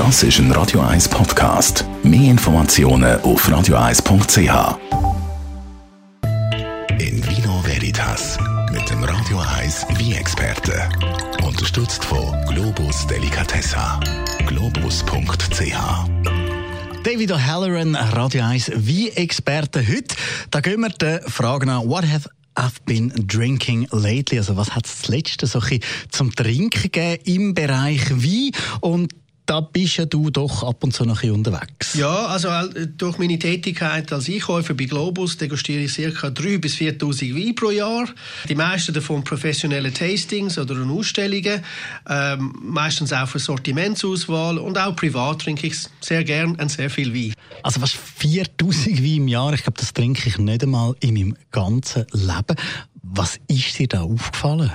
Das 0.00 0.22
ist 0.22 0.38
ein 0.38 0.50
Radio 0.52 0.80
1 0.80 1.10
Podcast. 1.10 1.84
Mehr 2.02 2.30
Informationen 2.30 3.20
auf 3.20 3.46
radio1.ch. 3.46 4.78
In 6.98 7.22
Vino 7.28 7.62
Veritas 7.62 8.38
mit 8.72 8.88
dem 8.88 9.04
Radio 9.04 9.40
1 9.58 9.84
wie 9.98 10.14
experte 10.14 10.88
Unterstützt 11.42 12.02
von 12.02 12.34
Globus 12.46 13.06
Delicatessa. 13.08 14.00
Globus.ch 14.46 15.74
David 17.04 17.32
O'Halloran, 17.32 17.94
Radio 18.14 18.42
1 18.42 18.72
wie 18.76 19.10
experte 19.10 19.86
Heute 19.86 20.16
da 20.50 20.60
gehen 20.60 20.80
wir 20.80 20.88
der 20.88 21.20
Frage 21.28 21.66
nach, 21.66 21.84
what 21.84 22.06
have 22.10 22.26
I've 22.56 22.80
been 22.86 23.12
drinking 23.26 23.86
lately. 23.90 24.38
Also 24.38 24.56
was 24.56 24.74
hat 24.74 24.86
es 24.86 25.02
das 25.02 25.08
letzte 25.08 25.46
so 25.46 25.60
zum 26.10 26.34
Trinken 26.34 26.90
gegeben 26.90 27.22
im 27.24 27.54
Bereich 27.54 28.10
Wein? 28.10 28.52
Und 28.80 29.12
da 29.50 29.60
bist 29.60 29.96
ja 29.96 30.04
du 30.04 30.30
doch 30.30 30.62
ab 30.62 30.84
und 30.84 30.92
zu 30.92 31.04
noch 31.04 31.24
ein 31.24 31.32
unterwegs. 31.32 31.94
Ja, 31.94 32.26
also 32.26 32.46
äh, 32.46 32.86
durch 32.86 33.18
meine 33.18 33.36
Tätigkeit 33.36 34.12
als 34.12 34.28
Einkäufer 34.28 34.74
bei 34.74 34.84
Globus 34.84 35.38
degustiere 35.38 35.82
ich 35.82 35.96
ca. 35.96 36.28
3.000 36.28 36.58
bis 36.60 36.76
4.000 36.76 37.34
Weine 37.34 37.54
pro 37.54 37.72
Jahr. 37.72 38.08
Die 38.48 38.54
meisten 38.54 38.94
davon 38.94 39.24
professionelle 39.24 39.92
Tastings 39.92 40.56
oder 40.56 40.76
Ausstellungen, 40.88 41.64
ähm, 42.08 42.54
meistens 42.62 43.12
auch 43.12 43.26
für 43.26 43.40
Sortimentsauswahl 43.40 44.56
und 44.56 44.78
auch 44.78 44.94
privat 44.94 45.40
trinke 45.40 45.66
ich 45.66 45.74
sehr 46.00 46.22
gern 46.22 46.54
und 46.54 46.70
sehr 46.70 46.88
viel 46.88 47.12
Wein. 47.12 47.34
Also 47.64 47.82
was 47.82 47.96
4.000 48.20 48.98
Weine 48.98 49.16
im 49.16 49.26
Jahr, 49.26 49.52
ich 49.52 49.64
glaube, 49.64 49.80
das 49.80 49.92
trinke 49.92 50.28
ich 50.28 50.38
nicht 50.38 50.62
einmal 50.62 50.94
in 51.00 51.14
meinem 51.14 51.36
ganzen 51.50 52.06
Leben. 52.12 52.56
Was 53.02 53.40
ist 53.48 53.78
dir 53.80 53.88
da 53.88 54.02
aufgefallen? 54.02 54.70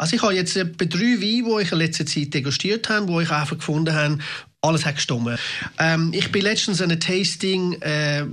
Also 0.00 0.16
ich 0.16 0.22
habe 0.22 0.32
jetzt 0.32 0.56
etwa 0.56 0.86
drei 0.86 1.20
Weine, 1.20 1.58
die 1.58 1.62
ich 1.62 1.72
in 1.72 1.78
letzter 1.78 2.06
Zeit 2.06 2.32
degustiert 2.32 2.88
habe, 2.88 3.06
wo 3.06 3.20
ich 3.20 3.30
einfach 3.30 3.58
gefunden 3.58 3.94
habe, 3.94 4.18
alles 4.62 4.86
hat 4.86 4.94
gestimmt. 4.94 5.38
Ähm, 5.78 6.12
ich 6.14 6.32
bin 6.32 6.40
letztens 6.40 6.80
an 6.80 6.90
einem 6.90 7.00
Tasting 7.00 7.74
äh, 7.82 8.24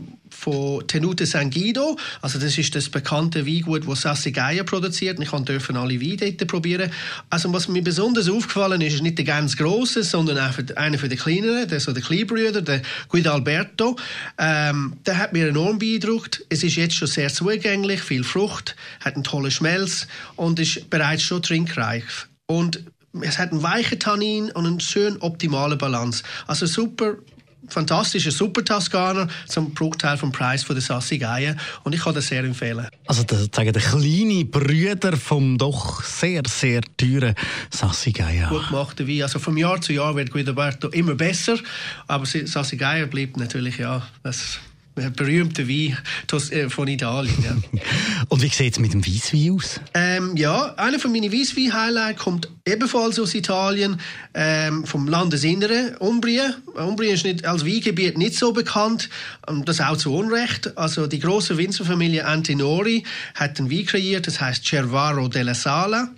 von 0.47 0.87
Tenute 0.87 1.25
San 1.25 1.49
Guido. 1.49 1.97
Also 2.21 2.39
das 2.39 2.57
ist 2.57 2.73
das 2.73 2.87
bekannte 2.87 3.45
Weingut, 3.45 3.85
das 3.85 4.01
Sassi 4.01 4.31
Geier 4.31 4.63
produziert. 4.63 5.19
Ich 5.19 5.29
durfte 5.29 5.77
alle 5.77 5.99
Weine 5.99 6.31
probieren. 6.45 6.89
Also 7.29 7.51
was 7.51 7.67
mir 7.67 7.83
besonders 7.83 8.29
aufgefallen 8.29 8.79
ist, 8.79 8.93
ist 8.93 9.03
nicht 9.03 9.17
der 9.17 9.25
ganz 9.25 9.57
große, 9.57 10.03
sondern 10.03 10.37
auch 10.37 10.57
einer 10.77 10.97
von 10.97 11.09
den 11.09 11.17
kleineren, 11.17 11.67
der 11.67 11.81
so 11.81 11.91
der 11.91 12.01
Kleinbrüder, 12.01 12.61
der 12.61 12.81
Guido 13.09 13.31
Alberto. 13.31 13.97
Ähm, 14.37 14.93
der 15.05 15.17
hat 15.17 15.33
mir 15.33 15.49
enorm 15.49 15.79
beeindruckt. 15.79 16.45
Es 16.47 16.63
ist 16.63 16.77
jetzt 16.77 16.95
schon 16.95 17.09
sehr 17.09 17.27
zugänglich, 17.27 18.01
viel 18.01 18.23
Frucht, 18.23 18.77
hat 19.01 19.15
einen 19.15 19.25
tollen 19.25 19.51
Schmelz 19.51 20.07
und 20.37 20.59
ist 20.59 20.89
bereits 20.89 21.23
schon 21.23 21.41
trinkreich. 21.41 22.05
Und 22.45 22.85
es 23.21 23.37
hat 23.37 23.51
einen 23.51 23.63
weichen 23.63 23.99
Tannin 23.99 24.51
und 24.51 24.65
eine 24.65 24.79
schön 24.79 25.17
optimale 25.17 25.75
Balance. 25.75 26.23
Also 26.45 26.65
super 26.67 27.17
fantastischer 27.67 28.31
Super 28.31 28.63
Toskaner 28.63 29.27
zum 29.47 29.73
Bruchteil 29.73 30.17
vom 30.17 30.31
Preis 30.31 30.63
von 30.63 30.75
der 30.75 30.83
Sassi 30.83 31.17
Geier 31.17 31.55
und 31.83 31.93
ich 31.93 32.01
kann 32.01 32.13
das 32.13 32.27
sehr 32.27 32.43
empfehlen. 32.43 32.87
Also 33.05 33.23
der, 33.23 33.47
der 33.47 33.81
kleine 33.81 34.45
Brüder 34.45 35.15
vom 35.17 35.57
doch 35.57 36.03
sehr, 36.03 36.43
sehr 36.47 36.81
teuren 36.97 37.35
Sassi 37.69 38.11
Geier. 38.11 38.49
Gut 38.49 38.67
gemacht, 38.67 39.05
wie. 39.05 39.23
Also 39.23 39.39
vom 39.39 39.57
Jahr 39.57 39.81
zu 39.81 39.93
Jahr 39.93 40.15
wird 40.15 40.31
Guidoberto 40.31 40.89
immer 40.89 41.15
besser, 41.15 41.57
aber 42.07 42.25
Sassi 42.25 42.77
Geier 42.77 43.07
bleibt 43.07 43.37
natürlich, 43.37 43.77
ja, 43.77 44.07
das 44.23 44.59
berühmte 45.15 45.67
Wein 45.67 45.97
äh, 46.51 46.69
von 46.69 46.87
Italien. 46.87 47.35
Ja. 47.43 47.81
Und 48.29 48.41
wie 48.41 48.49
sieht 48.49 48.73
es 48.73 48.79
mit 48.79 48.93
dem 48.93 49.05
Weißwein 49.05 49.51
aus? 49.51 49.79
Ähm, 49.93 50.35
ja, 50.35 50.73
einer 50.75 50.99
von 50.99 51.11
meinen 51.11 51.31
Weißwein-Highlights 51.31 52.19
kommt 52.19 52.49
ebenfalls 52.65 53.19
aus 53.19 53.33
Italien, 53.33 53.99
ähm, 54.33 54.85
vom 54.85 55.07
Landesinneren, 55.07 55.95
Umbrien. 55.97 56.53
Umbrien 56.75 57.13
ist 57.13 57.23
nicht, 57.23 57.45
als 57.45 57.65
Weingebiet 57.65 58.17
nicht 58.17 58.35
so 58.35 58.51
bekannt, 58.51 59.09
und 59.47 59.67
das 59.67 59.79
auch 59.79 59.97
zu 59.97 60.13
Unrecht. 60.13 60.77
Also 60.77 61.07
die 61.07 61.19
große 61.19 61.57
Winzerfamilie 61.57 62.25
Antinori 62.25 63.03
hat 63.35 63.59
einen 63.59 63.71
Wein 63.71 63.85
kreiert, 63.85 64.27
das 64.27 64.41
heißt 64.41 64.65
Cervaro 64.65 65.27
della 65.27 65.53
Sala. 65.53 66.09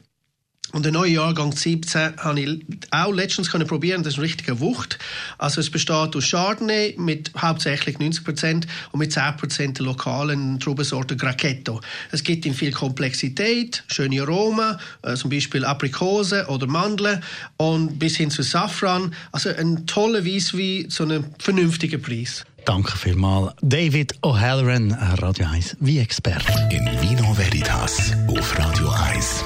Und 0.72 0.86
der 0.86 0.92
neue 0.92 1.14
Jahrgang 1.14 1.52
17 1.52 2.18
habe 2.18 2.40
ich 2.40 2.66
auch 2.92 3.12
letztens 3.12 3.50
können 3.50 3.68
probieren. 3.68 4.04
Das 4.04 4.14
ist 4.14 4.20
eine 4.20 4.28
richtige 4.28 4.60
Wucht. 4.60 5.00
Also 5.38 5.62
es 5.62 5.70
besteht 5.70 6.16
aus 6.16 6.30
Chardonnay 6.30 6.96
mit 6.98 7.32
hauptsächlich 7.38 7.98
90 7.98 8.24
Prozent 8.24 8.68
und 8.92 9.00
mit 9.00 9.12
10 9.12 9.38
Prozent 9.38 9.80
der 9.80 9.86
lokalen 9.88 10.60
Traubensorte 10.60 11.18
Gracchetto. 11.18 11.82
Es 12.12 12.24
gibt 12.24 12.46
in 12.46 12.54
viel 12.54 12.72
Komplexität, 12.72 13.84
schöne 13.88 14.22
Aromen, 14.22 14.78
äh, 15.02 15.16
zum 15.16 15.32
Beispiel 15.32 15.66
Aprikose 15.66 16.46
oder 16.48 16.68
Mandeln 16.68 17.24
und 17.58 17.98
bis 17.98 18.18
hin 18.18 18.30
zu 18.30 18.44
Safran. 18.44 19.14
Also 19.32 19.50
ein 19.50 19.88
toller 19.88 20.26
Weisswein 20.26 20.90
zu 20.90 21.04
einem 21.04 21.26
vernünftigen 21.40 22.02
Preis. 22.02 22.46
Danke 22.66 22.96
vielmals. 22.98 23.54
David 23.62 24.14
O'Halloran, 24.22 24.96
Radio 25.20 25.48
1 25.48 25.78
wie 25.80 26.00
Experte. 26.00 26.46
In 26.70 26.86
Vino 27.02 27.36
Veritas 27.36 28.14
auf 28.28 28.58
Radio 28.60 28.90
1. 28.90 29.46